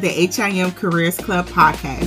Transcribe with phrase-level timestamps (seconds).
[0.00, 2.06] the HIM Careers Club podcast.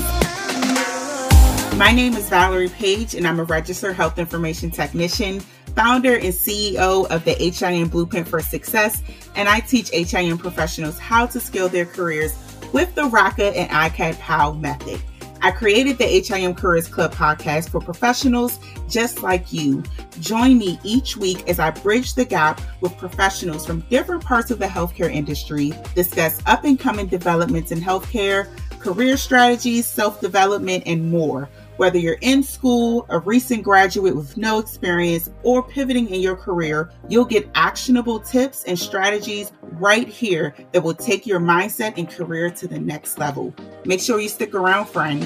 [1.77, 5.41] My name is Valerie Page, and I'm a registered health information technician,
[5.75, 9.03] founder and CEO of the HIM Blueprint for Success,
[9.35, 12.33] and I teach HIM professionals how to scale their careers
[12.71, 15.01] with the RACA and ICAD POW method.
[15.43, 19.83] I created the HIM Careers Club podcast for professionals just like you.
[20.19, 24.59] Join me each week as I bridge the gap with professionals from different parts of
[24.59, 28.49] the healthcare industry, discuss up and coming developments in healthcare,
[28.79, 31.49] career strategies, self development, and more.
[31.81, 36.91] Whether you're in school, a recent graduate with no experience, or pivoting in your career,
[37.09, 42.51] you'll get actionable tips and strategies right here that will take your mindset and career
[42.51, 43.51] to the next level.
[43.83, 45.23] Make sure you stick around, friend.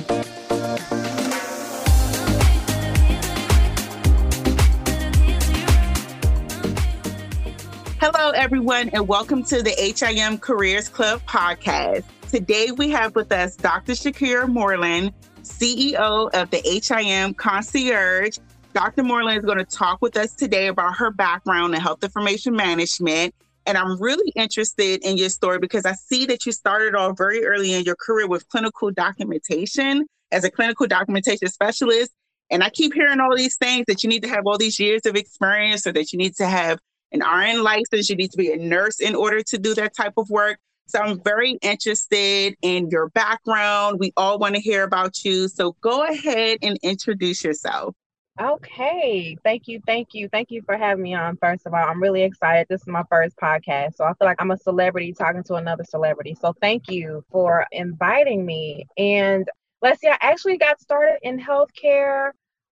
[8.00, 12.06] Hello, everyone, and welcome to the HIM Careers Club podcast.
[12.36, 13.94] Today we have with us Dr.
[13.94, 18.40] Shakira Moreland, CEO of the HIM Concierge.
[18.74, 19.04] Dr.
[19.04, 23.34] Moreland is going to talk with us today about her background in health information management.
[23.66, 27.46] And I'm really interested in your story because I see that you started off very
[27.46, 32.12] early in your career with clinical documentation as a clinical documentation specialist.
[32.52, 35.06] And I keep hearing all these things that you need to have all these years
[35.06, 36.80] of experience or that you need to have
[37.14, 40.16] an RN license, you need to be a nurse in order to do that type
[40.18, 40.60] of work.
[40.88, 44.00] So I'm very interested in your background.
[44.00, 45.48] We all want to hear about you.
[45.48, 47.96] So go ahead and introduce yourself.
[48.40, 49.38] Okay.
[49.44, 49.80] Thank you.
[49.88, 50.28] Thank you.
[50.28, 51.38] Thank you for having me on.
[51.38, 52.68] First of all, I'm really excited.
[52.70, 53.96] This is my first podcast.
[53.96, 56.36] So I feel like I'm a celebrity talking to another celebrity.
[56.40, 58.88] So thank you for inviting me.
[58.98, 59.48] And
[59.82, 62.32] let's see, I actually got started in healthcare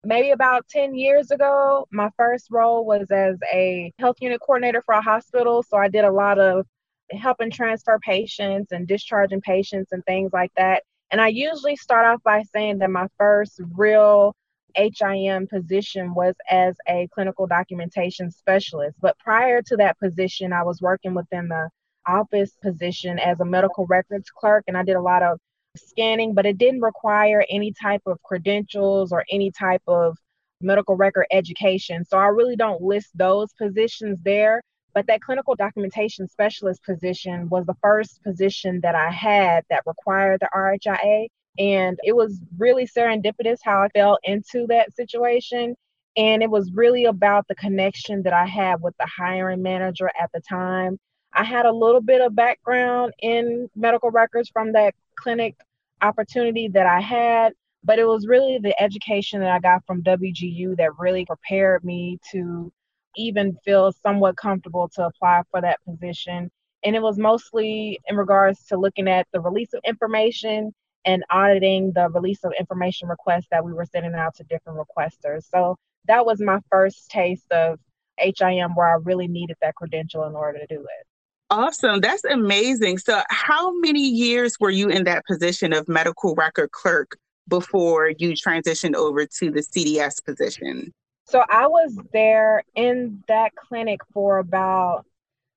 [0.05, 1.86] maybe about 10 years ago.
[1.91, 5.64] My first role was as a health unit coordinator for a hospital.
[5.64, 6.67] So I did a lot of
[7.12, 10.83] helping transfer patients and discharging patients and things like that.
[11.11, 14.35] And I usually start off by saying that my first real
[14.74, 18.97] HIM position was as a clinical documentation specialist.
[19.01, 21.70] But prior to that position, I was working within the
[22.07, 25.39] office position as a medical records clerk, and I did a lot of
[25.77, 30.17] scanning, but it didn't require any type of credentials or any type of
[30.61, 32.05] medical record education.
[32.05, 34.63] So I really don't list those positions there.
[34.94, 40.40] But that clinical documentation specialist position was the first position that I had that required
[40.40, 41.28] the RHIA.
[41.58, 45.74] And it was really serendipitous how I fell into that situation.
[46.16, 50.30] And it was really about the connection that I had with the hiring manager at
[50.32, 50.98] the time.
[51.32, 55.56] I had a little bit of background in medical records from that clinic
[56.00, 57.52] opportunity that I had,
[57.84, 62.18] but it was really the education that I got from WGU that really prepared me
[62.32, 62.72] to
[63.18, 66.51] even feel somewhat comfortable to apply for that position.
[66.84, 70.73] And it was mostly in regards to looking at the release of information
[71.05, 75.45] and auditing the release of information requests that we were sending out to different requesters.
[75.51, 77.79] So that was my first taste of
[78.18, 81.06] HIM where I really needed that credential in order to do it.
[81.50, 82.00] Awesome.
[82.00, 82.98] That's amazing.
[82.98, 87.17] So, how many years were you in that position of medical record clerk
[87.48, 90.92] before you transitioned over to the CDS position?
[91.28, 95.05] So I was there in that clinic for about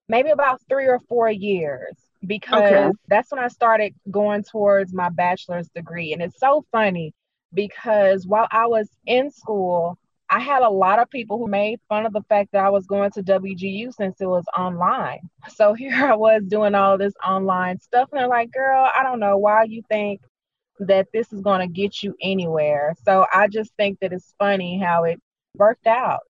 [0.10, 1.96] maybe about three or four years
[2.26, 2.92] because okay.
[3.08, 6.12] that's when I started going towards my bachelor's degree.
[6.12, 7.14] And it's so funny
[7.54, 9.98] because while I was in school,
[10.30, 12.86] I had a lot of people who made fun of the fact that I was
[12.86, 15.22] going to WGU since it was online.
[15.56, 19.20] So here I was doing all this online stuff, and they're like, girl, I don't
[19.22, 20.22] know why you think
[20.80, 22.94] that this is going to get you anywhere.
[23.06, 25.22] So I just think that it's funny how it
[25.58, 26.22] worked out.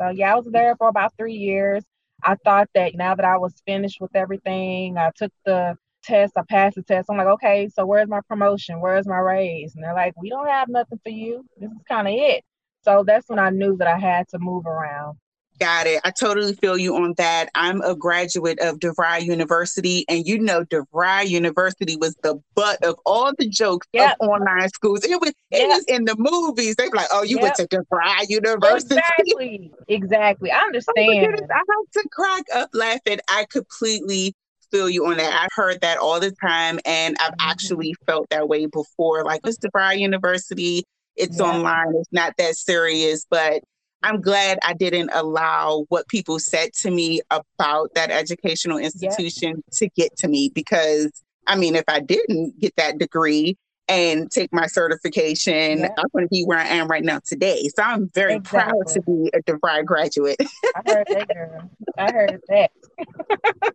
[0.00, 1.84] So yeah, I was there for about three years.
[2.24, 6.42] I thought that now that I was finished with everything, I took the test, I
[6.48, 7.08] passed the test.
[7.10, 8.80] I'm like, okay, so where's my promotion?
[8.80, 9.74] Where's my raise?
[9.74, 11.44] And they're like, we don't have nothing for you.
[11.58, 12.44] This is kind of it.
[12.84, 15.18] So that's when I knew that I had to move around.
[15.58, 16.00] Got it.
[16.04, 17.48] I totally feel you on that.
[17.54, 22.96] I'm a graduate of DeVry University, and you know, DeVry University was the butt of
[23.04, 24.16] all the jokes yep.
[24.20, 25.04] of online schools.
[25.04, 25.68] It was, it yep.
[25.68, 26.76] was in the movies.
[26.76, 27.42] They were like, "Oh, you yep.
[27.42, 29.72] went to DeVry University." Exactly.
[29.88, 30.50] Exactly.
[30.50, 31.40] I understand.
[31.40, 33.20] Oh I had to crack up laughing.
[33.28, 34.34] I completely
[34.72, 35.32] feel you on that.
[35.32, 37.50] I've heard that all the time, and I've mm-hmm.
[37.50, 39.24] actually felt that way before.
[39.24, 40.84] Like, it's DeVry University.
[41.14, 41.94] It's online.
[41.96, 43.62] It's not that serious, but
[44.02, 49.88] I'm glad I didn't allow what people said to me about that educational institution to
[49.90, 51.10] get to me because
[51.46, 53.56] I mean, if I didn't get that degree
[53.88, 57.68] and take my certification, I'm going to be where I am right now today.
[57.74, 58.72] So I'm very exactly.
[58.72, 60.36] proud to be a DeVry graduate.
[60.40, 61.70] I heard that, girl.
[61.98, 62.70] I heard that.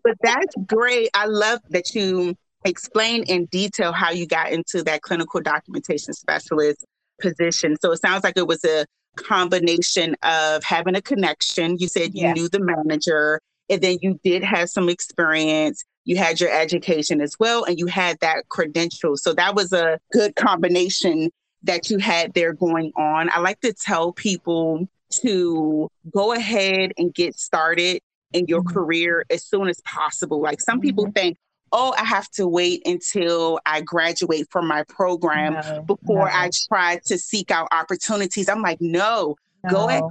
[0.03, 1.09] but that's great.
[1.13, 2.35] I love that you
[2.65, 6.85] explain in detail how you got into that clinical documentation specialist
[7.21, 7.75] position.
[7.81, 8.85] So it sounds like it was a
[9.18, 11.78] combination of having a connection.
[11.78, 12.34] You said you yeah.
[12.34, 15.84] knew the manager, and then you did have some experience.
[16.06, 19.18] You had your education as well, and you had that credential.
[19.18, 21.31] So that was a good combination
[21.64, 23.30] that you had there going on.
[23.30, 24.88] I like to tell people
[25.22, 28.02] to go ahead and get started
[28.34, 28.74] in your mm-hmm.
[28.74, 30.42] career as soon as possible.
[30.42, 30.84] Like some mm-hmm.
[30.84, 31.38] people think,
[31.72, 36.31] oh, I have to wait until I graduate from my program no, before no.
[36.34, 38.50] I try to seek out opportunities.
[38.50, 40.04] I'm like, no, no, go ahead,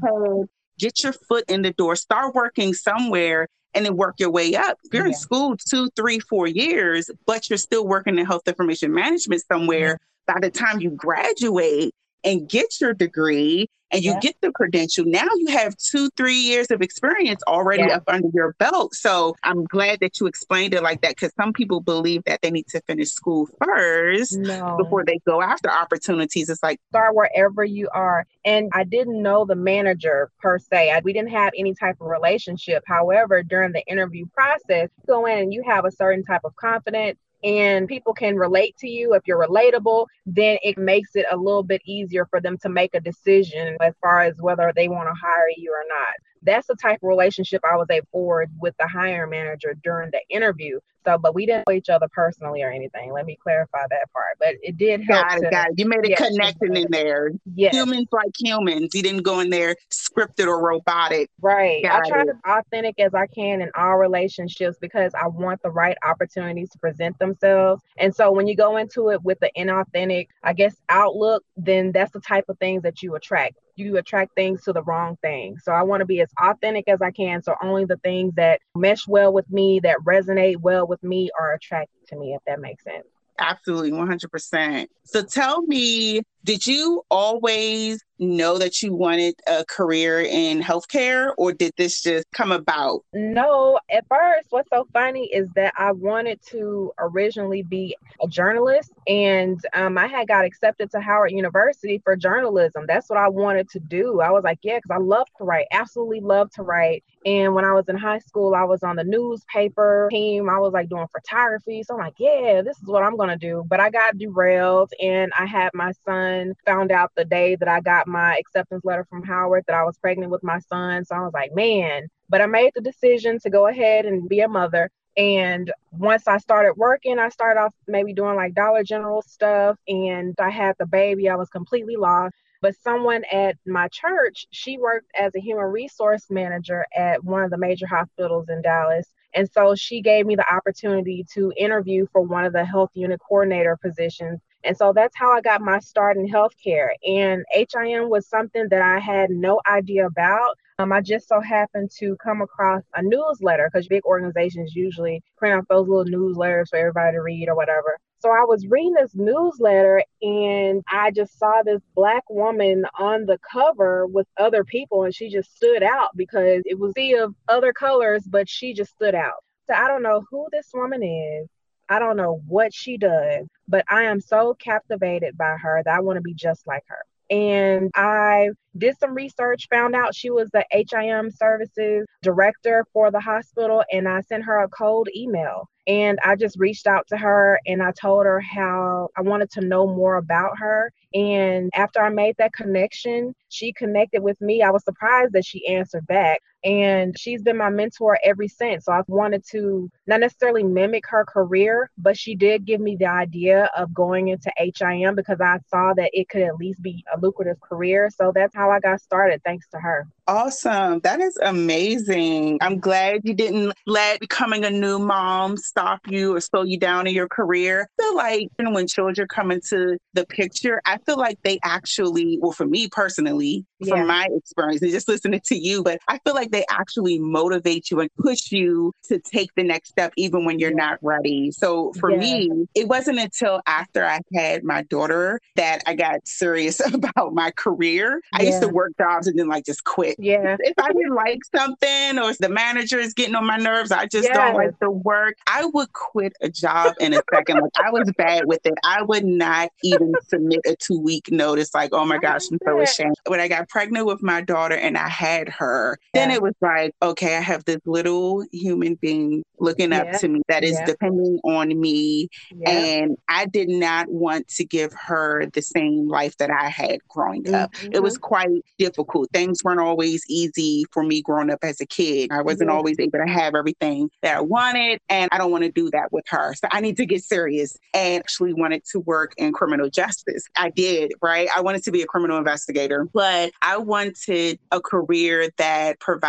[0.78, 3.48] get your foot in the door, start working somewhere.
[3.74, 4.78] And then work your way up.
[4.84, 5.12] If you're yeah.
[5.12, 9.98] in school two, three, four years, but you're still working in health information management somewhere,
[10.26, 11.94] by the time you graduate,
[12.26, 14.20] and get your degree and you yeah.
[14.20, 15.04] get the credential.
[15.06, 17.96] Now you have two, three years of experience already yeah.
[17.96, 18.94] up under your belt.
[18.94, 22.50] So I'm glad that you explained it like that because some people believe that they
[22.50, 24.76] need to finish school first no.
[24.76, 26.48] before they go after opportunities.
[26.48, 28.26] It's like start wherever you are.
[28.44, 30.90] And I didn't know the manager per se.
[30.90, 32.82] I, we didn't have any type of relationship.
[32.86, 37.18] However, during the interview process, go in and you have a certain type of confidence
[37.44, 41.62] and people can relate to you, if you're relatable, then it makes it a little
[41.62, 45.14] bit easier for them to make a decision as far as whether they want to
[45.20, 46.14] hire you or not
[46.46, 50.20] that's the type of relationship I was able forward with the hiring manager during the
[50.30, 50.80] interview.
[51.04, 53.12] So, but we didn't know each other personally or anything.
[53.12, 54.38] Let me clarify that part.
[54.40, 55.28] But it did help.
[55.28, 55.74] Got it, to, got it.
[55.78, 57.30] You made a yeah, connection in there.
[57.54, 57.74] Yes.
[57.74, 58.92] Humans like humans.
[58.92, 61.30] You didn't go in there scripted or robotic.
[61.40, 61.84] Right.
[61.84, 62.24] Got I try it.
[62.24, 66.70] to be authentic as I can in all relationships because I want the right opportunities
[66.70, 67.82] to present themselves.
[67.98, 72.10] And so when you go into it with the inauthentic, I guess, outlook, then that's
[72.10, 75.58] the type of things that you attract you attract things to the wrong thing.
[75.62, 77.42] So I want to be as authentic as I can.
[77.42, 81.52] So only the things that mesh well with me, that resonate well with me, are
[81.52, 83.06] attracted to me, if that makes sense.
[83.38, 84.86] Absolutely, 100%.
[85.04, 91.52] So tell me, did you always know that you wanted a career in healthcare or
[91.52, 93.04] did this just come about?
[93.12, 98.92] No, at first, what's so funny is that I wanted to originally be a journalist
[99.06, 102.84] and um, I had got accepted to Howard University for journalism.
[102.86, 104.20] That's what I wanted to do.
[104.20, 107.02] I was like, yeah, because I love to write, absolutely love to write.
[107.26, 110.48] And when I was in high school, I was on the newspaper team.
[110.48, 111.82] I was like doing photography.
[111.82, 113.64] So I'm like, yeah, this is what I'm going to do.
[113.68, 117.80] But I got derailed and I had my son found out the day that I
[117.80, 121.04] got my acceptance letter from Howard that I was pregnant with my son.
[121.04, 124.40] So I was like, man, but I made the decision to go ahead and be
[124.40, 124.90] a mother.
[125.16, 129.76] And once I started working, I started off maybe doing like Dollar General stuff.
[129.88, 132.34] And I had the baby, I was completely lost.
[132.62, 137.50] But someone at my church, she worked as a human resource manager at one of
[137.50, 139.06] the major hospitals in Dallas.
[139.34, 143.20] And so she gave me the opportunity to interview for one of the health unit
[143.20, 144.40] coordinator positions.
[144.66, 146.88] And so that's how I got my start in healthcare.
[147.06, 150.56] And HIM was something that I had no idea about.
[150.78, 155.54] Um, I just so happened to come across a newsletter because big organizations usually print
[155.54, 157.96] out those little newsletters for everybody to read or whatever.
[158.18, 163.38] So I was reading this newsletter and I just saw this black woman on the
[163.50, 167.72] cover with other people and she just stood out because it was sea of other
[167.72, 169.44] colors, but she just stood out.
[169.68, 171.48] So I don't know who this woman is.
[171.88, 176.00] I don't know what she does, but I am so captivated by her that I
[176.00, 177.04] want to be just like her.
[177.28, 183.20] And I did some research, found out she was the HIM services director for the
[183.20, 185.68] hospital, and I sent her a cold email.
[185.88, 189.60] And I just reached out to her and I told her how I wanted to
[189.60, 190.92] know more about her.
[191.14, 194.62] And after I made that connection, she connected with me.
[194.62, 196.40] I was surprised that she answered back.
[196.64, 198.86] And she's been my mentor ever since.
[198.86, 203.06] So I've wanted to not necessarily mimic her career, but she did give me the
[203.06, 207.20] idea of going into HIM because I saw that it could at least be a
[207.20, 208.10] lucrative career.
[208.14, 210.08] So that's how I got started, thanks to her.
[210.28, 210.98] Awesome.
[211.00, 212.58] That is amazing.
[212.60, 217.06] I'm glad you didn't let becoming a new mom stop you or slow you down
[217.06, 217.88] in your career.
[217.98, 222.50] I feel like when children come into the picture, I feel like they actually, well,
[222.50, 223.94] for me personally, yeah.
[223.94, 227.90] from my experience and just listening to you, but I feel like they actually motivate
[227.90, 231.50] you and push you to take the next step even when you're not ready.
[231.50, 232.18] So for yeah.
[232.18, 237.50] me, it wasn't until after I had my daughter that I got serious about my
[237.52, 238.20] career.
[238.32, 240.56] I used to work jobs and then like just quit Yeah.
[240.60, 244.06] If I didn't like something or if the manager is getting on my nerves, I
[244.06, 244.36] just Yes.
[244.36, 245.36] don't like the work.
[245.46, 247.60] I would quit a job in a second.
[247.60, 248.74] Like I was bad with it.
[248.84, 251.74] I would not even submit a two week notice.
[251.74, 253.16] Like, oh my gosh, I'm so ashamed.
[253.26, 256.35] When I got pregnant with my daughter and I had her, then Yeah.
[256.36, 260.62] It was like, okay, I have this little human being looking up to me that
[260.62, 260.84] is Yeah.
[260.84, 262.28] depending on me.
[262.54, 262.70] Yeah.
[262.70, 267.52] And I did not want to give her the same life that I had growing
[267.54, 267.74] up.
[267.90, 268.22] It was mm-hmm.
[268.22, 269.30] quite difficult.
[269.32, 272.30] Things weren't always easy for me growing up as a kid.
[272.30, 272.76] I wasn't Yeah.
[272.76, 276.12] always able to have everything that I wanted, and I don't want to do that
[276.12, 276.54] with her.
[276.54, 280.44] So I need to get serious and actually wanted to work in criminal justice.
[280.56, 281.48] I did, right?
[281.56, 286.25] I wanted to be a criminal investigator, but I wanted a career that provided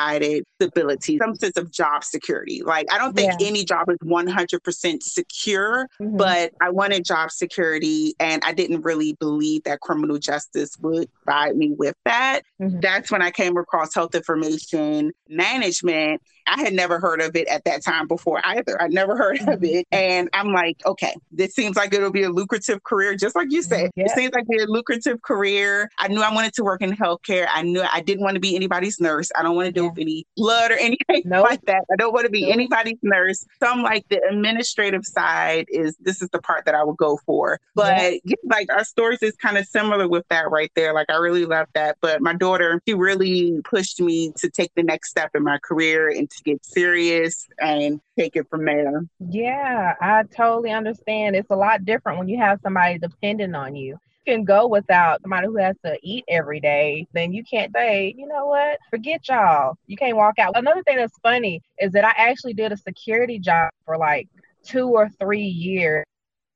[0.56, 2.62] stability, some sense of job security.
[2.64, 3.48] Like, I don't think Yeah.
[3.48, 6.18] any job is 100% secure, Mhm.
[6.18, 11.56] but I wanted job security and I didn't really believe that criminal justice would provide
[11.56, 12.42] me with that.
[12.62, 12.82] Mhm.
[12.82, 16.22] That's when I came across health information management.
[16.48, 18.82] I had never heard of it at that time before either.
[18.82, 19.80] I'd never heard of Mhm.
[19.80, 19.88] it.
[19.92, 23.62] And I'm like, okay, this seems like it'll be a lucrative career, just like you
[23.62, 23.92] said.
[23.96, 25.90] It seems like a lucrative career.
[25.98, 27.48] I knew I wanted to work in healthcare.
[27.54, 29.30] I knew I didn't want to be anybody's nurse.
[29.36, 29.90] I don't want to do Yeah.
[29.90, 31.46] with any blood or anything Nope.
[31.50, 31.84] like that.
[31.92, 32.54] I don't want to be Nope.
[32.54, 33.46] anybody's nurse.
[33.62, 37.18] So I'm like, the administrative side is this is the part that I would go
[37.26, 37.60] for.
[37.76, 40.94] But yeah, like our stories is kind of similar with that right there.
[40.94, 41.98] Like I really love that.
[42.02, 46.10] But my daughter, she really pushed me to take the next step in my career
[46.10, 49.04] and to get serious and take it from there.
[49.20, 51.36] Yeah, I totally understand.
[51.36, 53.98] It's a lot different when you have somebody dependent on you.
[54.26, 58.14] You can go without somebody who has to eat every day, then you can't say,
[58.18, 59.78] you know what, forget y'all.
[59.88, 60.58] You can't walk out.
[60.58, 64.28] Another thing that's funny is that I actually did a security job for like
[64.66, 66.04] two or three years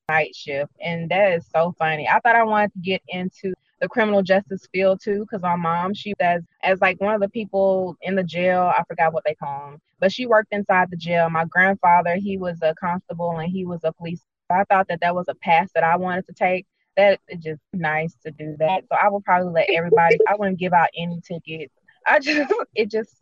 [0.09, 0.71] night shift.
[0.81, 2.07] And that is so funny.
[2.07, 5.93] I thought I wanted to get into the criminal justice field too, because my mom,
[5.93, 9.33] she as as like one of the people in the jail, I forgot what they
[9.33, 11.29] call them, but she worked inside the jail.
[11.29, 14.21] My grandfather, he was a constable and he was a police.
[14.51, 16.67] I thought that that was a path that I wanted to take.
[16.95, 18.83] That it's just nice to do that.
[18.87, 20.19] So I would probably let everybody.
[20.27, 21.73] I wouldn't give out any tickets.
[22.05, 23.15] I just it just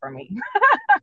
[0.00, 0.38] for me.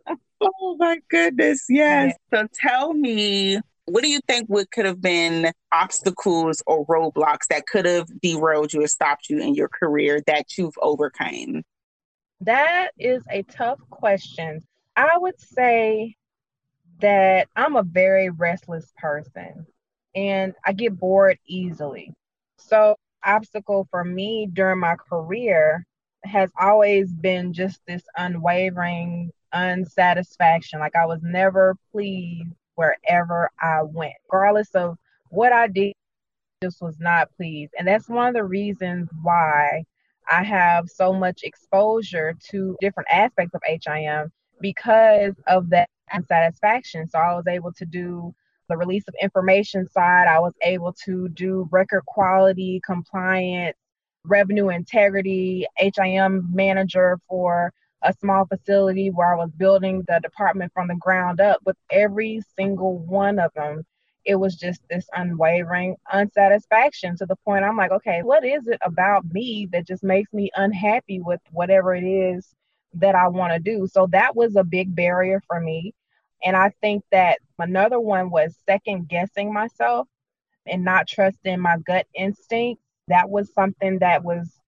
[0.41, 1.65] Oh my goodness.
[1.70, 2.15] Yes.
[2.32, 7.67] So tell me, what do you think would could have been obstacles or roadblocks that
[7.67, 11.63] could have derailed you or stopped you in your career that you've overcame?
[12.41, 14.61] That is a tough question.
[14.95, 16.15] I would say
[16.99, 19.65] that I'm a very restless person
[20.15, 22.13] and I get bored easily.
[22.57, 25.85] So, obstacle for me during my career
[26.23, 30.79] has always been just this unwavering unsatisfaction.
[30.79, 34.98] Like I was never pleased wherever I went, regardless of
[35.29, 35.94] what I did,
[36.63, 37.74] just was not pleased.
[37.77, 39.84] And that's one of the reasons why
[40.29, 47.08] I have so much exposure to different aspects of HIM because of that unsatisfaction.
[47.08, 48.34] So I was able to do
[48.67, 53.77] the release of information side, I was able to do record quality, compliance,
[54.24, 57.72] revenue integrity, HIM manager for
[58.05, 61.59] a small facility where I was building the department from the ground up.
[61.65, 63.83] With every single one of them,
[64.25, 68.79] it was just this unwavering unsatisfaction to the point I'm like, okay, what is it
[68.83, 72.53] about me that just makes me unhappy with whatever it is
[72.93, 73.88] that I want to do?
[73.91, 75.93] So that was a big barrier for me.
[76.43, 80.07] And I think that another one was second guessing myself
[80.67, 82.81] and not trusting my gut instinct.
[83.07, 84.59] That was something that was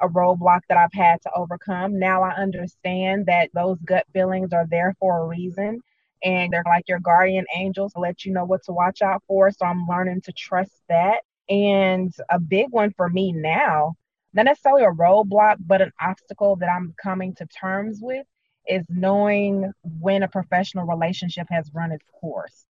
[0.00, 1.98] a roadblock that I've had to overcome.
[1.98, 5.80] Now I understand that those gut feelings are there for a reason
[6.22, 9.50] and they're like your guardian angels to let you know what to watch out for.
[9.50, 11.20] So I'm learning to trust that.
[11.48, 13.94] And a big one for me now,
[14.32, 18.26] not necessarily a roadblock, but an obstacle that I'm coming to terms with
[18.66, 22.66] is knowing when a professional relationship has run its course.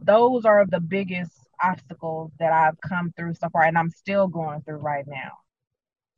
[0.00, 1.32] Those are the biggest
[1.62, 5.32] obstacles that I've come through so far, and I'm still going through right now.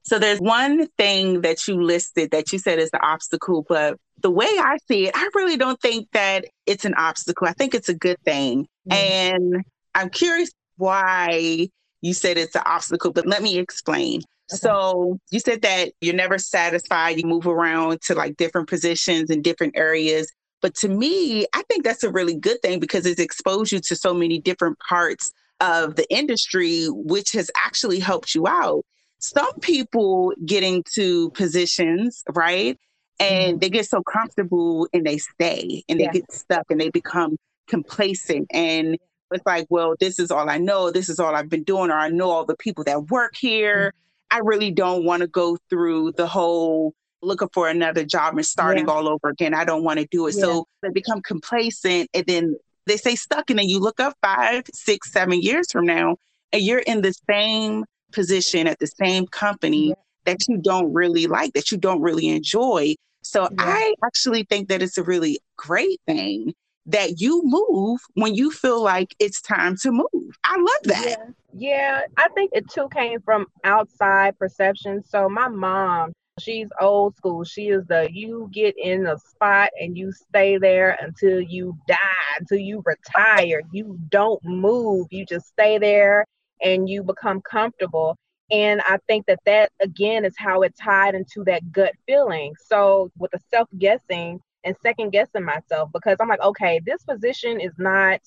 [0.02, 4.30] So there's one thing that you listed that you said is the obstacle, but the
[4.30, 7.46] way I see it, I really don't think that it's an obstacle.
[7.46, 8.66] I think it's a good thing.
[8.90, 8.94] Mm.
[8.94, 9.64] And
[9.94, 11.68] I'm curious why
[12.00, 14.22] you said it's an obstacle, but let me explain.
[14.52, 14.58] Okay.
[14.58, 17.18] So you said that you're never satisfied.
[17.18, 20.30] You move around to like different positions in different areas.
[20.62, 23.96] But to me, I think that's a really good thing because it's exposed you to
[23.96, 28.84] so many different parts of the industry, which has actually helped you out.
[29.20, 32.78] Some people get into positions, right?
[33.18, 33.60] And Mhm.
[33.60, 36.12] they get so comfortable and they stay and they Yeah.
[36.12, 37.36] get stuck and they become
[37.68, 38.46] complacent.
[38.50, 38.98] And
[39.30, 40.90] it's like, well, this is all I know.
[40.90, 43.92] This is all I've been doing, or I know all the people that work here.
[44.30, 48.86] I really don't want to go through the whole looking for another job and starting
[48.86, 48.92] yeah.
[48.92, 49.52] all over again.
[49.54, 50.34] I don't want to do it.
[50.34, 50.42] Yeah.
[50.42, 53.50] So they become complacent and then they stay stuck.
[53.50, 56.16] And then you look up five, six, seven years from now,
[56.52, 59.94] and you're in the same position at the same company yeah.
[60.24, 62.94] that you don't really like, that you don't really enjoy.
[63.22, 66.54] So I actually think that it's a really great thing
[66.86, 70.38] that you move when you feel like it's time to move.
[70.44, 71.16] I love that.
[71.52, 72.00] Yeah, yeah.
[72.16, 75.02] I think it too came from outside perception.
[75.04, 77.44] So my mom, she's old school.
[77.44, 81.96] She is the you get in a spot and you stay there until you die,
[82.38, 83.62] until you retire.
[83.72, 85.06] You don't move.
[85.10, 86.24] You just stay there
[86.62, 88.16] and you become comfortable.
[88.50, 92.54] And I think that that again is how it tied into that gut feeling.
[92.66, 97.60] So with the self guessing, and second guessing myself because I'm like, okay, this position
[97.60, 98.20] is not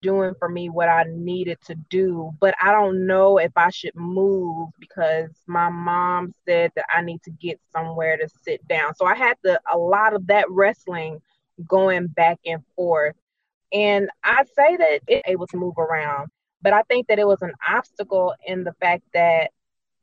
[0.00, 3.94] doing for me what I needed to do, but I don't know if I should
[3.94, 8.94] move because my mom said that I need to get somewhere to sit down.
[8.94, 11.20] So I had to a lot of that wrestling
[11.68, 13.14] going back and forth.
[13.72, 16.30] And I say that it able to move around,
[16.62, 19.50] but I think that it was an obstacle in the fact that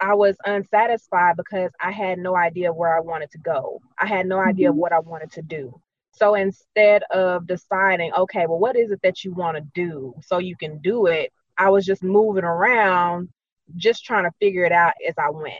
[0.01, 3.81] I was unsatisfied because I had no idea where I wanted to go.
[3.99, 4.79] I had no idea mm-hmm.
[4.79, 5.79] what I wanted to do.
[6.11, 10.37] So instead of deciding, okay, well, what is it that you want to do so
[10.37, 13.29] you can do it, I was just moving around,
[13.75, 15.55] just trying to figure it out as I went.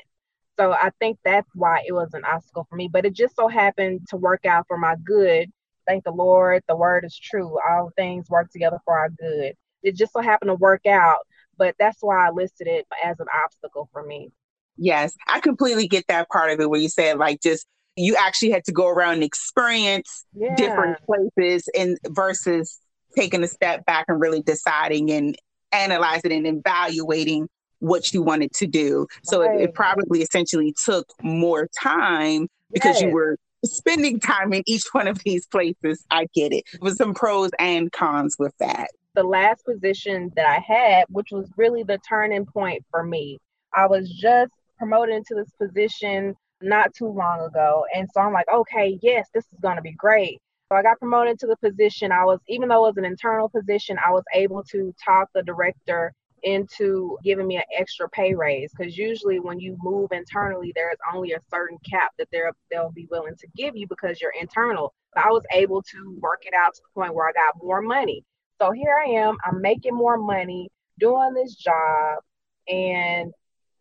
[0.57, 2.89] So I think that's why it was an obstacle for me.
[2.91, 5.49] But it just so happened to work out for my good.
[5.87, 7.57] Thank the Lord, the word is true.
[7.69, 9.53] All things work together for our good.
[9.83, 11.19] It just so happened to work out
[11.59, 14.31] but that's why I listed it as an obstacle for me.
[14.77, 17.67] Yes, I completely get that part of it where you said like just
[17.97, 20.55] you actually had to go around and experience yeah.
[20.55, 22.79] different places and versus
[23.15, 25.35] taking a step back and really deciding and
[25.73, 29.05] analyzing and evaluating what you wanted to do.
[29.23, 29.59] So right.
[29.59, 33.03] it, it, probably essentially took more time because yes.
[33.03, 36.05] you were spending time in each one of these places.
[36.09, 36.63] I get it.
[36.79, 41.51] With some pros and cons with that the last position that I had, which was
[41.57, 43.37] really the turning point for me.
[43.75, 47.83] I was just promoted into this position not too long ago.
[47.93, 50.39] And so I'm like, okay, yes, this is going to be great.
[50.71, 52.13] So I got promoted to the position.
[52.13, 55.43] I was, even though it was an internal position, I was able to talk the
[55.43, 60.97] director into giving me an extra pay raise because usually when you move internally there's
[61.13, 64.93] only a certain cap that they're they'll be willing to give you because you're internal
[65.13, 67.81] so i was able to work it out to the point where i got more
[67.81, 68.23] money
[68.59, 70.69] so here I am, I'm making more money
[70.99, 72.19] doing this job
[72.67, 73.31] and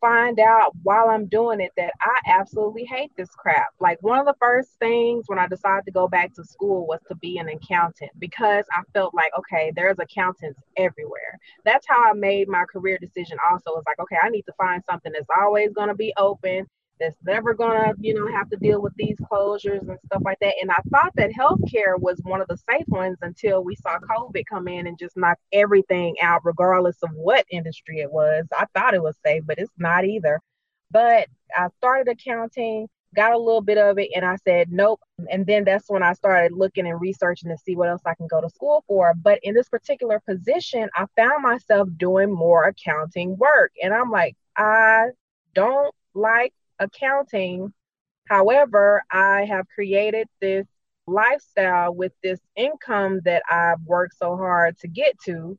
[0.01, 3.69] find out while I'm doing it that I absolutely hate this crap.
[3.81, 7.01] Like one of the first things when I decided to go back to school was
[7.09, 11.38] to be an accountant because I felt like, okay, there's accountants everywhere.
[11.64, 13.77] That's how I made my career decision also.
[13.77, 16.67] It's like, okay, I need to find something that's always going to be open
[17.01, 20.55] that's never gonna, you know, have to deal with these closures and stuff like that.
[20.61, 24.45] And I thought that healthcare was one of the safe ones until we saw COVID
[24.49, 28.47] come in and just knock everything out, regardless of what industry it was.
[28.57, 30.41] I thought it was safe, but it's not either.
[30.91, 35.01] But I started accounting, got a little bit of it, and I said nope.
[35.31, 38.27] And then that's when I started looking and researching to see what else I can
[38.27, 39.15] go to school for.
[39.15, 43.73] But in this particular position, I found myself doing more accounting work.
[43.83, 45.09] And I'm like, I
[45.55, 47.73] don't like accounting.
[48.29, 50.67] However, I have created this
[51.07, 55.59] lifestyle with this income that I've worked so hard to get to,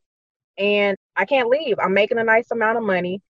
[0.57, 1.77] and I can't leave.
[1.79, 3.21] I'm making a nice amount of money,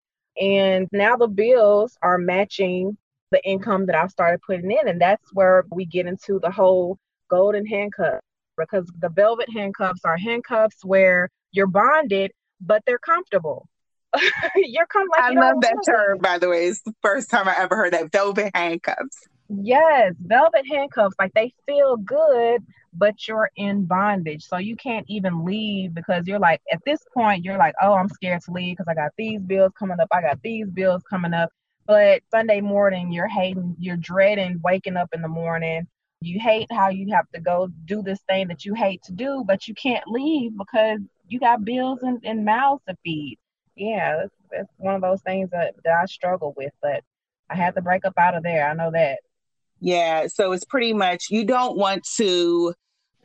[0.40, 2.96] and now the bills are matching
[3.30, 4.88] the income that I've started putting in.
[4.88, 6.98] And that's where we get into the whole
[7.28, 8.20] golden handcuff
[8.56, 13.68] because the velvet handcuffs are handcuffs where you're bonded, but they're comfortable.
[14.56, 16.66] you're come like I love that term, by the way.
[16.66, 19.18] It's the first time I ever heard that velvet handcuffs.
[19.48, 21.16] Yes, velvet handcuffs.
[21.18, 24.44] Like they feel good, but you're in bondage.
[24.44, 28.08] So you can't even leave because you're like, at this point, you're like, oh, I'm
[28.08, 30.08] scared to leave because I got these bills coming up.
[30.10, 31.50] I got these bills coming up.
[31.86, 35.86] But Sunday morning, you're hating, you're dreading waking up in the morning.
[36.20, 39.44] You hate how you have to go do this thing that you hate to do,
[39.46, 43.38] but you can't leave because you got bills and, and mouths to feed
[43.78, 47.02] yeah, that's, that's one of those things that, that I struggle with, but
[47.50, 48.68] I had to break up out of there.
[48.68, 49.20] I know that.
[49.80, 50.26] Yeah.
[50.26, 52.74] So it's pretty much you don't want to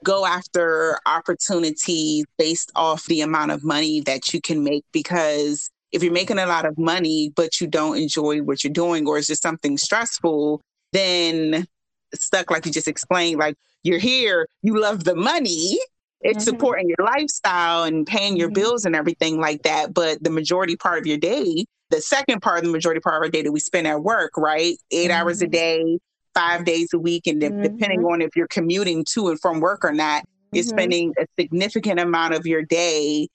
[0.04, 6.04] go after opportunities based off the amount of money that you can make because if
[6.04, 9.28] you're making a lot of money but you don't enjoy what you're doing or it's
[9.28, 10.62] just something stressful,
[10.92, 11.66] then
[12.14, 15.80] stuck like you just explained, like you're here, you love the money,
[16.24, 16.56] it's mm-hmm.
[16.56, 18.62] supporting your lifestyle and paying your mm-hmm.
[18.62, 19.94] bills and everything like that.
[19.94, 23.22] But the majority part of your day, the second part of the majority part of
[23.22, 24.78] our day that we spend at work, right?
[24.92, 25.12] 8 mm-hmm.
[25.12, 26.00] hours a day,
[26.34, 27.28] five days a week.
[27.28, 27.62] And mm-hmm.
[27.62, 30.70] depending on if you're commuting to and from work or not, you're mm-hmm.
[30.70, 33.28] spending a significant amount of your day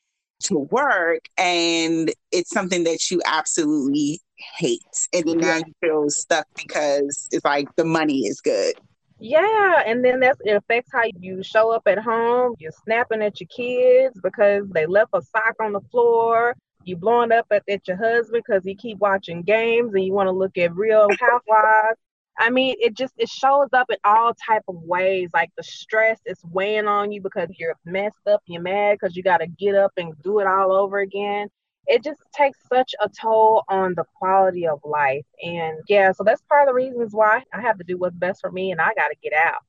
[0.44, 1.20] to work.
[1.36, 4.20] And it's something that you absolutely
[4.56, 4.82] hate.
[5.12, 8.74] And then now you feel stuck because it's like the money is good.
[9.20, 12.54] Yeah, and then that's it affects how you show up at home.
[12.58, 16.54] You're snapping at your kids because they left a sock on the floor.
[16.84, 20.28] You blowing up at, at your husband because he keep watching games and you want
[20.28, 21.98] to look at Real Housewives.
[22.38, 25.30] I mean, it just it shows up in all type of ways.
[25.34, 29.24] Like the stress is weighing on you because you're messed up, you're mad because you
[29.24, 31.48] got to get up and do it all over again
[31.88, 35.24] it just takes such a toll on the quality of life.
[35.42, 38.42] And yeah, so that's part of the reasons why I have to do what's best
[38.42, 39.62] for me and I got to get out.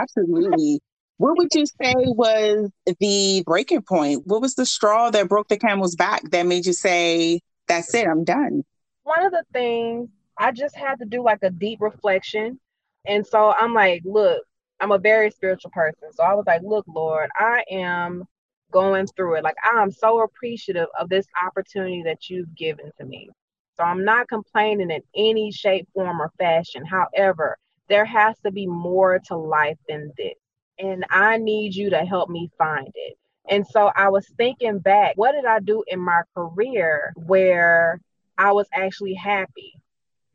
[0.00, 0.80] Absolutely.
[1.18, 4.22] what would you say was the breaking point?
[4.24, 8.06] What was the straw that broke the camel's back that made you say, that's it,
[8.06, 8.62] I'm done?
[9.02, 10.08] One of the things
[10.38, 12.60] I just had to do like a deep reflection.
[13.04, 14.42] And so I'm like, look,
[14.80, 16.12] I'm a very spiritual person.
[16.12, 18.24] So I was like, look, Lord, I am
[18.74, 19.44] going through it.
[19.44, 23.30] Like I'm so appreciative of this opportunity that you've given to me.
[23.76, 26.84] So I'm not complaining in any shape, form, or fashion.
[26.84, 27.56] However,
[27.88, 30.34] there has to be more to life than this.
[30.78, 33.16] And I need you to help me find it.
[33.48, 38.00] And so I was thinking back, what did I do in my career where
[38.36, 39.74] I was actually happy?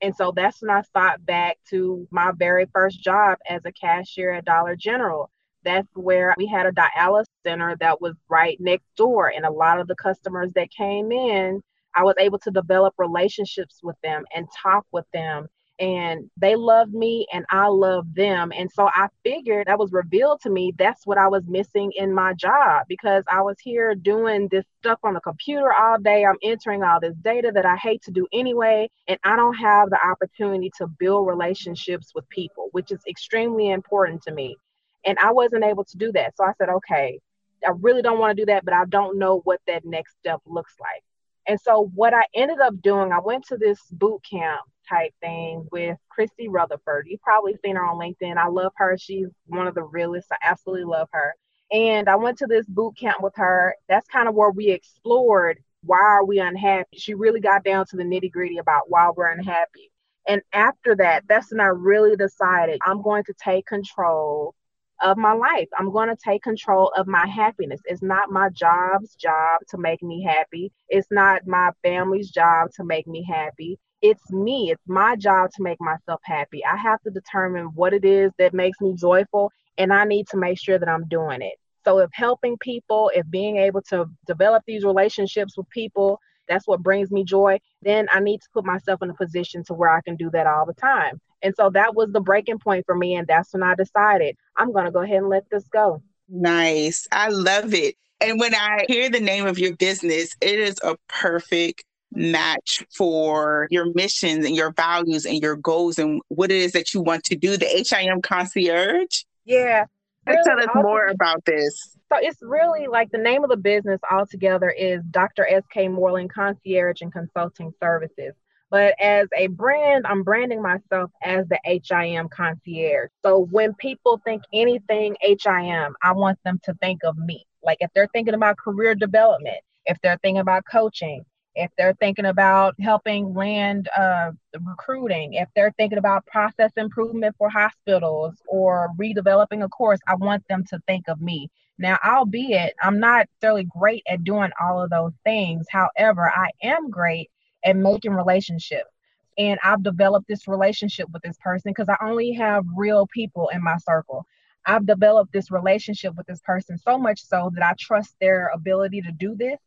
[0.02, 4.32] And so that's when I thought back to my very first job as a cashier
[4.32, 5.30] at Dollar General
[5.64, 9.32] that's where we had a dialysis center that was right next door.
[9.36, 11.62] And a lot of the customers that came in,
[11.96, 15.48] I was able to develop relationships with them and talk with them.
[15.80, 18.52] And they loved me and I loved them.
[18.54, 22.14] And so I figured that was revealed to me that's what I was missing in
[22.14, 26.26] my job because I was here doing this stuff on the computer all day.
[26.26, 28.90] I'm entering all this data that I hate to do anyway.
[29.08, 34.22] And I don't have the opportunity to build relationships with people, which is extremely important
[34.24, 34.58] to me.
[35.06, 36.36] And I wasn't able to do that.
[36.36, 37.20] So I said, okay,
[37.66, 40.42] I really don't want to do that, but I don't know what that next step
[40.46, 41.04] looks like.
[41.48, 45.68] And so what I ended up doing, I went to this boot camp type thing
[45.72, 47.08] with Christy Rutherford.
[47.10, 48.38] You've probably seen her on LinkedIn.
[48.38, 48.98] I love her.
[48.98, 50.28] She's one of the realest.
[50.32, 51.36] I absolutely love her.
[51.72, 53.76] And I went to this boot camp with her.
[53.88, 56.98] That's kind of where we explored why are we unhappy.
[56.98, 59.92] She really got down to the nitty gritty about why we're unhappy.
[60.28, 64.54] And after that, that's when I really decided I'm going to take control
[65.02, 65.68] of my life.
[65.78, 67.82] I'm going to take control of my happiness.
[67.86, 70.72] It's not my job's job to make me happy.
[70.90, 73.80] It's not my family's job to make me happy.
[74.02, 74.72] It's me.
[74.72, 76.64] It's my job to make myself happy.
[76.64, 80.38] I have to determine what it is that makes me joyful, and I need to
[80.38, 81.56] make sure that I'm doing it.
[81.86, 86.82] So, if helping people, if being able to develop these relationships with people, that's what
[86.82, 90.02] brings me joy, then I need to put myself in a position to where I
[90.02, 91.22] can do that all the time.
[91.42, 93.16] And so that was the breaking point for me.
[93.16, 96.02] And that's when I decided I'm going to go ahead and let this go.
[96.28, 97.08] Nice.
[97.12, 97.96] I love it.
[98.22, 103.68] And when I hear the name of your business, it is a perfect match for
[103.72, 107.24] your missions and your values and your goals and what it is that you want
[107.26, 107.56] to do.
[107.56, 109.24] The HIM concierge.
[109.46, 109.86] Yeah.
[110.28, 111.96] Really tell us more about this.
[112.12, 115.48] So it's really like the name of the business altogether is Dr.
[115.48, 115.88] S.K.
[115.88, 118.34] Moreland Concierge and Consulting Services.
[118.72, 123.10] But as a brand, I'm branding myself as the HIM concierge.
[123.24, 127.46] So when people think anything HIM, I want them to think of me.
[127.64, 132.26] Like if they're thinking about career development, if they're thinking about coaching, if they're thinking
[132.26, 139.64] about helping land uh, recruiting, if they're thinking about process improvement for hospitals or redeveloping
[139.64, 141.50] a course, I want them to think of me.
[141.78, 145.66] Now, albeit I'm not really great at doing all of those things.
[145.70, 147.30] However, I am great
[147.64, 148.90] and making relationships.
[149.38, 153.64] And I've developed this relationship with this person because I only have real people in
[153.64, 154.26] my circle.
[154.66, 159.02] I've developed this relationship with this person so much so that I trust their ability
[159.02, 159.60] to do this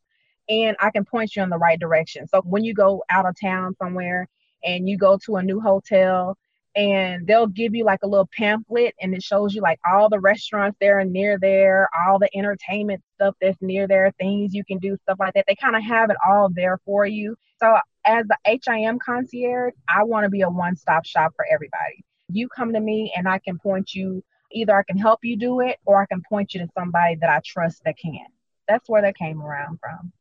[0.48, 2.26] and I can point you in the right direction.
[2.28, 4.28] So when you go out of town somewhere
[4.64, 6.37] and you go to a new hotel
[6.74, 10.20] and they'll give you like a little pamphlet and it shows you like all the
[10.20, 14.78] restaurants there and near there, all the entertainment stuff that's near there, things you can
[14.78, 15.44] do, stuff like that.
[15.46, 17.37] They kind of have it all there for you.
[17.62, 22.05] So as the HIM concierge, I want to be a one-stop shop for everybody.
[22.29, 25.61] You come to me and I can point you either I can help you do
[25.61, 28.27] it or I can point you to somebody that I trust that can.
[28.68, 30.12] That's where that came around from.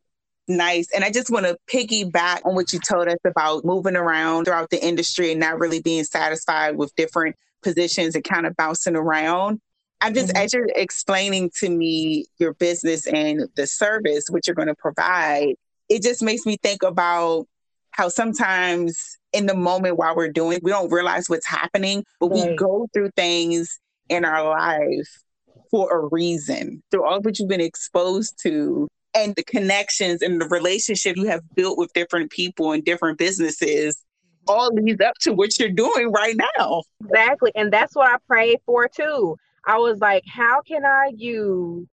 [0.47, 0.89] Nice.
[0.93, 4.69] And I just want to piggyback on what you told us about moving around throughout
[4.69, 9.61] the industry and not really being satisfied with different positions and kind of bouncing around.
[10.01, 10.43] I'm just, mm-hmm.
[10.43, 15.55] as you're explaining to me your business and the service, which you're going to provide,
[15.91, 17.47] it just makes me think about
[17.91, 20.59] how sometimes in the moment while we're doing.
[20.63, 22.51] We don't realize what's happening, but right.
[22.51, 23.77] we go through things
[24.07, 25.21] in our life
[25.69, 26.81] for a reason.
[26.91, 31.41] Through all that you've been exposed to and the connections and the relationship you have
[31.55, 34.01] built with different people and different businesses
[34.47, 36.83] all leads up to what you're doing right now.
[37.03, 37.51] Exactly.
[37.55, 39.35] And that's what I prayed for too.
[39.65, 41.85] I was like, how can I use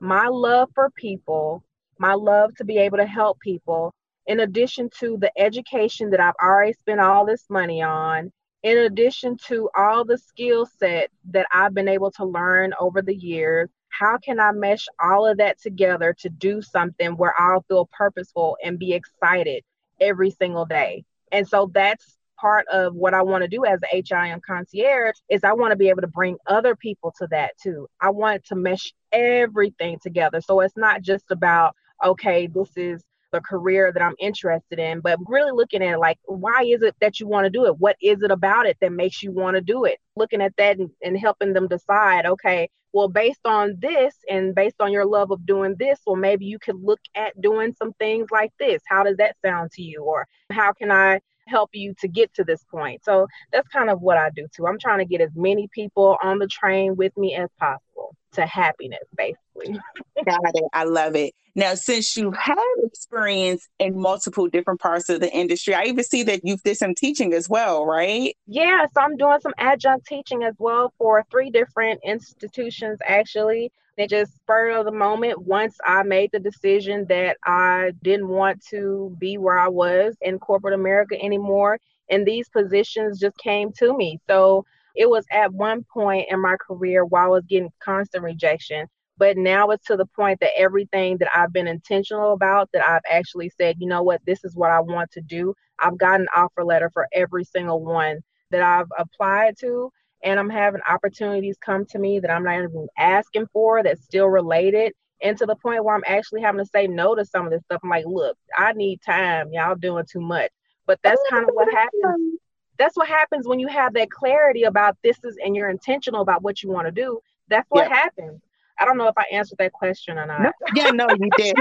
[0.00, 1.62] my love for people,
[1.98, 3.92] my love to be able to help people,
[4.26, 9.36] in addition to the education that I've already spent all this money on, in addition
[9.48, 14.18] to all the skill set that I've been able to learn over the years, how
[14.18, 18.78] can I mesh all of that together to do something where I'll feel purposeful and
[18.78, 19.62] be excited
[20.00, 21.04] every single day?
[21.30, 25.44] And so that's part of what I want to do as a HIM concierge is
[25.44, 27.86] I want to be able to bring other people to that too.
[28.00, 30.40] I want to mesh everything together.
[30.40, 35.18] So it's not just about, okay, this is the career that I'm interested in, but
[35.26, 37.78] really looking at like, why is it that you want to do it?
[37.78, 39.98] What is it about it that makes you want to do it?
[40.16, 44.76] Looking at that and, and helping them decide, okay, well, based on this and based
[44.78, 48.28] on your love of doing this, well, maybe you could look at doing some things
[48.30, 48.82] like this.
[48.86, 50.04] How does that sound to you?
[50.04, 53.04] Or how can I help you to get to this point?
[53.04, 54.68] So that's kind of what I do too.
[54.68, 58.46] I'm trying to get as many people on the train with me as possible to
[58.46, 59.78] happiness, basically.
[60.24, 60.64] Got it.
[60.72, 61.34] I love it.
[61.56, 66.24] Now, since you have experience in multiple different parts of the industry, I even see
[66.24, 68.36] that you've did some teaching as well, right?
[68.46, 73.70] Yeah, so I'm doing some adjunct teaching as well for three different institutions actually.
[73.96, 78.64] It just spurred of the moment once I made the decision that I didn't want
[78.70, 81.78] to be where I was in corporate America anymore.
[82.10, 84.18] And these positions just came to me.
[84.26, 88.86] So it was at one point in my career while I was getting constant rejection.
[89.16, 93.02] But now it's to the point that everything that I've been intentional about, that I've
[93.08, 95.54] actually said, you know what, this is what I want to do.
[95.78, 99.90] I've got an offer letter for every single one that I've applied to.
[100.24, 104.26] And I'm having opportunities come to me that I'm not even asking for that's still
[104.26, 104.92] related.
[105.22, 107.62] And to the point where I'm actually having to say no to some of this
[107.64, 107.80] stuff.
[107.84, 109.52] I'm like, look, I need time.
[109.52, 110.50] Y'all doing too much.
[110.86, 112.40] But that's oh, kind of what happens
[112.78, 116.42] that's what happens when you have that clarity about this is and you're intentional about
[116.42, 117.20] what you want to do.
[117.48, 117.94] That's what yeah.
[117.94, 118.40] happens.
[118.78, 120.52] I don't know if i answered that question or not.
[120.74, 121.54] Yeah no you did.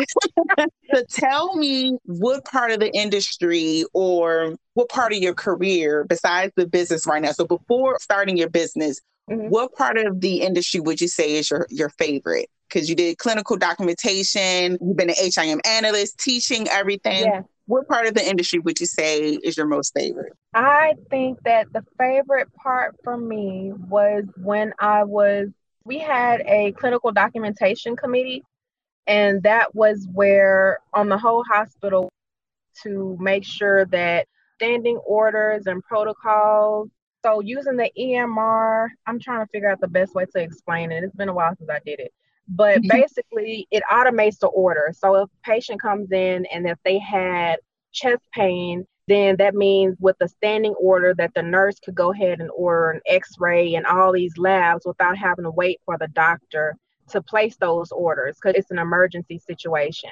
[0.93, 6.52] So tell me what part of the industry or what part of your career besides
[6.56, 8.99] the business right now so before starting your business
[9.30, 9.47] mm-hmm.
[9.49, 12.49] what part of the industry would you say is your your favorite?
[12.67, 17.26] Because you did clinical documentation you've been an HIM analyst teaching everything.
[17.26, 20.34] Yeah what part of the industry would you say is your most favorite?
[20.54, 25.49] I think that the favorite part for me was when I was,
[25.86, 28.43] we had a clinical documentation committee,
[29.08, 32.10] and that was where on the whole hospital
[32.84, 36.89] to make sure that standing orders and protocols.
[37.23, 41.04] So using the EMR, I'm trying to figure out the best way to explain it.
[41.04, 42.13] It's been a while since I did it.
[42.47, 44.93] But basically, it automates the order.
[44.97, 47.58] So if a patient comes in and if they had
[47.91, 52.39] chest pain, then that means with the standing order that the nurse could go ahead
[52.39, 56.75] and order an x-ray and all these labs without having to wait for the doctor
[57.10, 60.12] to place those orders because it's an emergency situation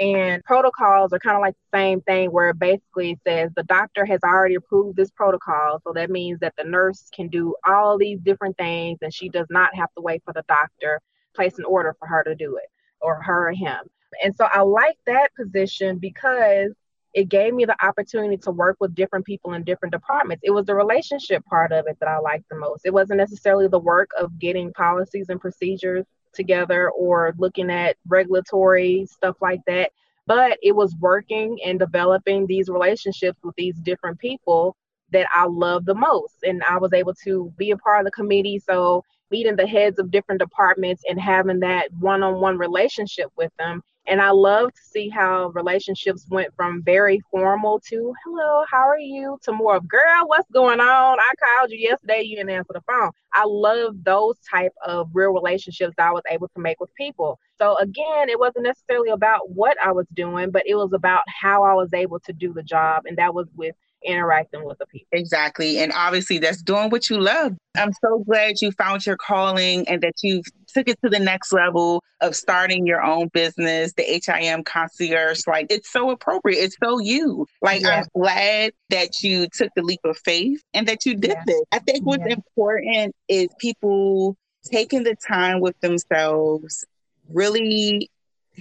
[0.00, 4.04] and protocols are kind of like the same thing where it basically says the doctor
[4.04, 8.18] has already approved this protocol so that means that the nurse can do all these
[8.20, 11.00] different things and she does not have to wait for the doctor
[11.34, 12.70] place an order for her to do it
[13.00, 13.78] or her or him.
[14.22, 16.72] And so I like that position because
[17.14, 20.42] it gave me the opportunity to work with different people in different departments.
[20.44, 22.84] It was the relationship part of it that I liked the most.
[22.84, 29.06] It wasn't necessarily the work of getting policies and procedures together or looking at regulatory
[29.08, 29.92] stuff like that,
[30.26, 34.76] but it was working and developing these relationships with these different people
[35.12, 36.38] that I love the most.
[36.42, 38.58] And I was able to be a part of the committee.
[38.58, 43.82] So meeting the heads of different departments and having that one-on-one relationship with them.
[44.06, 48.98] And i love to see how relationships went from very formal to hello how are
[48.98, 49.38] you?
[49.44, 51.18] to more of girl what's going on?
[51.18, 53.10] I called you yesterday you didn't answer the phone.
[53.32, 57.38] I love those type of real relationships i was able to make with people.
[57.58, 61.62] So again it wasn't necessarily about what i was doing but it was about how
[61.64, 65.08] i was able to do the job and that was with interacting with the people.
[65.12, 65.78] Exactly.
[65.78, 67.54] And obviously that's doing what you love.
[67.76, 71.52] I'm so glad you found your calling and that you took it to the next
[71.52, 75.40] level of starting your own business, the HIM concierge.
[75.46, 76.58] Like it's so appropriate.
[76.58, 77.46] It's so you.
[77.62, 78.02] Like yeah.
[78.02, 81.42] I'm glad that you took the leap of faith and that you did yeah.
[81.46, 81.62] this.
[81.72, 82.34] I think what's yeah.
[82.34, 86.84] important is people taking the time with themselves,
[87.28, 88.10] really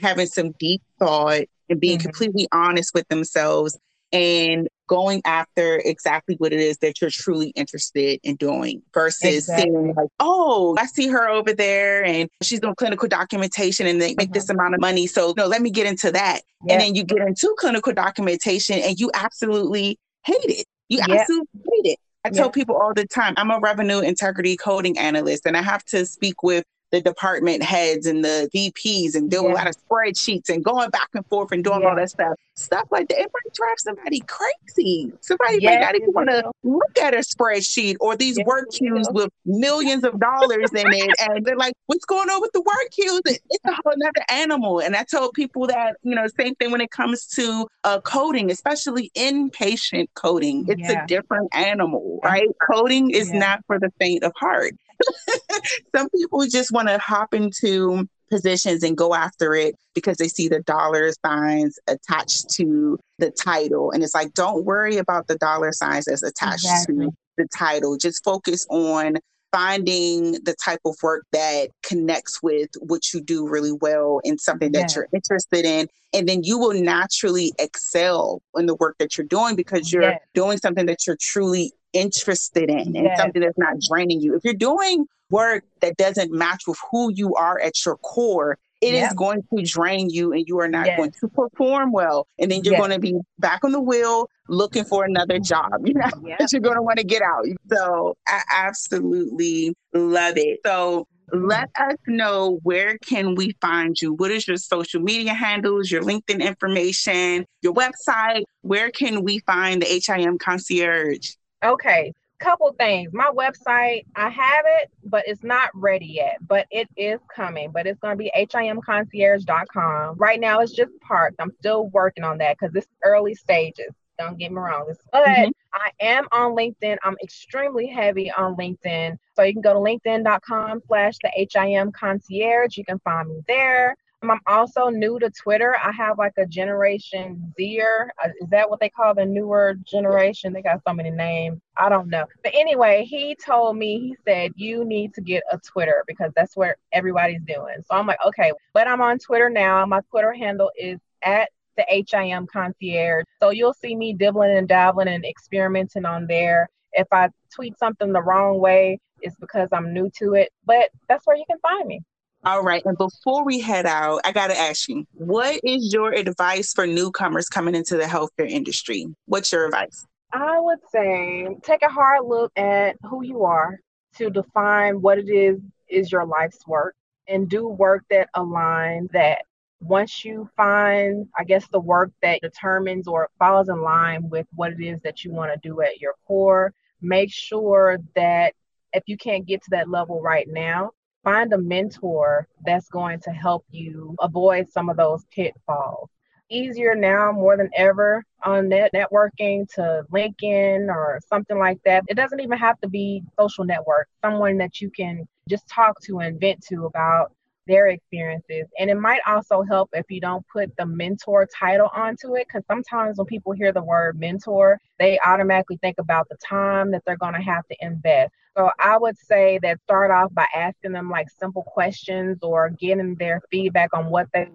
[0.01, 2.07] having some deep thought and being mm-hmm.
[2.07, 3.77] completely honest with themselves
[4.11, 9.71] and going after exactly what it is that you're truly interested in doing versus Exactly.
[9.71, 14.13] seeing like, oh, I see her over there and she's doing clinical documentation and they
[14.15, 14.33] make Mhm.
[14.33, 15.07] this amount of money.
[15.07, 16.41] So no, let me get into that.
[16.67, 16.73] Yeah.
[16.73, 20.67] And then you get into clinical documentation and you absolutely hate it.
[20.89, 21.15] You Yeah.
[21.15, 21.99] absolutely hate it.
[22.23, 25.83] I tell people all the time, I'm a revenue integrity coding analyst and I have
[25.85, 30.47] to speak with the department heads and the VPs and do a lot of spreadsheets
[30.47, 32.33] and going back and forth and doing all that stuff.
[32.55, 33.19] Stuff like that.
[33.19, 35.11] It might drive somebody crazy.
[35.21, 38.69] Somebody Yes, might not even want to look at a spreadsheet or these Yes, work
[38.71, 41.15] queues with millions of dollars in it.
[41.19, 43.21] And they're like, what's going on with the work queues?
[43.25, 44.79] It's a whole nother animal.
[44.79, 48.51] And I told people that, you know, same thing when it comes to uh, coding,
[48.51, 50.65] especially inpatient coding.
[50.67, 51.03] It's Yeah.
[51.03, 52.47] a different animal, right?
[52.71, 53.39] Coding is Yeah.
[53.39, 54.73] not for the faint of heart.
[55.95, 60.47] Some people just want to hop into positions and go after it because they see
[60.47, 63.91] the dollar signs attached to the title.
[63.91, 67.05] And it's like, don't worry about the dollar signs that's attached Exactly.
[67.05, 67.95] to the title.
[67.97, 69.17] Just focus on
[69.51, 74.71] finding the type of work that connects with what you do really well and something
[74.71, 74.95] that Yes.
[74.95, 75.87] you're interested in.
[76.11, 80.19] And then you will naturally excel in the work that you're doing because you're Yes.
[80.33, 83.17] doing something that you're truly interested in and Yes.
[83.17, 84.35] something that's not draining you.
[84.35, 88.93] If you're doing work that doesn't match with who you are at your core, it
[88.93, 89.13] is Yeah.
[89.15, 90.97] going to drain you and you are not Yes.
[90.97, 92.27] going to perform well.
[92.37, 92.79] And then you're Yes.
[92.81, 95.71] going to be back on the wheel looking for another job.
[95.87, 97.45] You know, that you're going to want to get out.
[97.71, 100.59] So I absolutely love it.
[100.65, 104.13] So let us know where can we find you?
[104.13, 108.43] What is your social media handles, your LinkedIn information, your website?
[108.61, 111.31] Where can we find the HIM concierge?
[111.63, 113.13] Okay, couple things.
[113.13, 116.37] My website, I have it, but it's not ready yet.
[116.45, 117.71] But it is coming.
[117.71, 120.17] But it's going to be himconcierge.com.
[120.17, 121.37] Right now, it's just parked.
[121.39, 123.91] I'm still working on that because it's early stages.
[124.19, 124.93] Don't get me wrong.
[125.11, 125.51] But Mhm.
[125.73, 126.97] I am on LinkedIn.
[127.03, 129.17] I'm extremely heavy on LinkedIn.
[129.35, 132.77] So you can go to linkedin.com slash the HIM concierge.
[132.77, 133.95] You can find me there.
[134.29, 135.75] I'm also new to Twitter.
[135.83, 138.11] I have like a Generation Zer.
[138.23, 140.53] Uh, Is that what they call the newer generation?
[140.53, 141.59] They got so many names.
[141.77, 142.25] I don't know.
[142.43, 146.55] But anyway, he told me, he said, you need to get a Twitter because that's
[146.55, 147.75] where everybody's doing.
[147.85, 148.51] So I'm like, okay.
[148.73, 149.85] But I'm on Twitter now.
[149.85, 153.25] My Twitter handle is at the HIM concierge.
[153.41, 156.69] So you'll see me dibbling and dabbling and experimenting on there.
[156.93, 160.49] If I tweet something the wrong way, it's because I'm new to it.
[160.65, 162.01] But that's where you can find me.
[162.45, 162.83] All right.
[162.85, 166.85] And before we head out, I got to ask you, what is your advice for
[166.85, 169.07] newcomers coming into the healthcare industry?
[169.25, 170.05] What's your advice?
[170.33, 173.79] I would say take a hard look at who you are
[174.17, 176.95] to define what it is is your life's work
[177.27, 179.43] and do work that aligns that.
[179.79, 184.71] Once you find, I guess, the work that determines or falls in line with what
[184.71, 188.53] it is that you want to do at your core, make sure that
[188.93, 190.91] if you can't get to that level right now,
[191.23, 196.09] find a mentor that's going to help you avoid some of those pitfalls
[196.49, 202.03] easier now more than ever on net networking to LinkedIn or something like that.
[202.07, 206.19] It doesn't even have to be social network, someone that you can just talk to
[206.19, 207.31] and vent to about
[207.67, 208.67] their experiences.
[208.79, 212.65] And it might also help if you don't put the mentor title onto it, because
[212.67, 217.17] sometimes when people hear the word mentor, they automatically think about the time that they're
[217.17, 218.31] going to have to invest.
[218.57, 223.15] So I would say that start off by asking them like simple questions or getting
[223.15, 224.47] their feedback on what they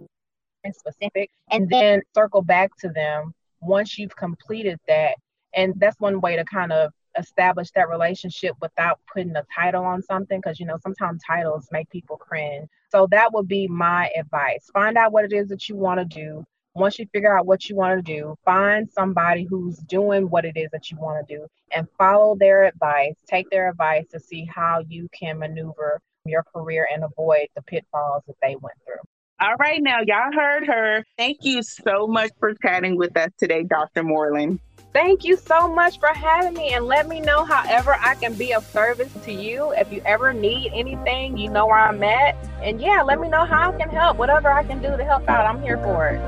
[0.73, 5.17] specific and then circle back to them once you've completed that.
[5.55, 10.03] And that's one way to kind of establish that relationship without putting a title on
[10.03, 12.69] something because you know sometimes titles make people cringe.
[12.91, 14.71] So that would be my advice.
[14.73, 16.45] Find out what it is that you want to do.
[16.75, 20.57] Once you figure out what you want to do, find somebody who's doing what it
[20.57, 23.15] is that you want to do and follow their advice.
[23.27, 28.23] Take their advice to see how you can maneuver your career and avoid the pitfalls
[28.27, 29.03] that they went through.
[29.41, 31.05] All right, now y'all heard her.
[31.17, 34.03] Thank you so much for chatting with us today, Dr.
[34.03, 34.59] Moreland.
[34.93, 38.55] Thank you so much for having me and let me know however I can be
[38.55, 39.73] of service to you.
[39.73, 42.37] If you ever need anything, you know where I'm at.
[42.63, 44.17] And yeah, let me know how I can help.
[44.17, 46.21] Whatever I can do to help out, I'm here for it.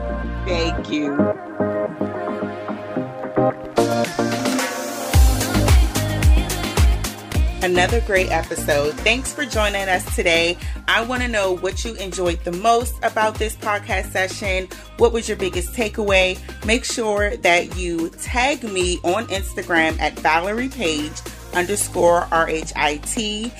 [0.46, 1.16] Thank you.
[7.62, 8.94] Another great episode.
[9.00, 10.56] Thanks for joining us today.
[10.88, 14.66] I want to know what you enjoyed the most about this podcast session.
[14.96, 16.38] What was your biggest takeaway?
[16.64, 21.12] Make sure that you tag me on Instagram at Valerie Page
[21.52, 23.52] underscore RHIT.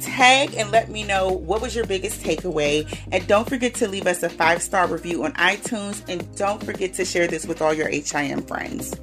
[0.00, 2.92] Tag and let me know what was your biggest takeaway.
[3.12, 6.02] And don't forget to leave us a five star review on iTunes.
[6.08, 8.96] And don't forget to share this with all your HIM friends.